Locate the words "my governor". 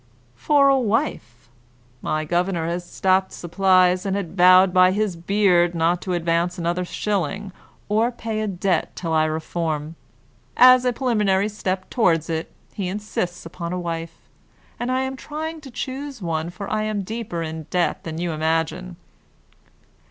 2.01-2.65